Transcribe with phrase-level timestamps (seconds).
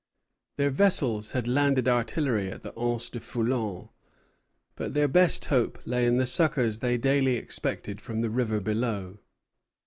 [0.57, 3.89] Their vessels had landed artillery at the Anse du Foulon;
[4.75, 9.19] but their best hope lay in the succors they daily expected from the river below.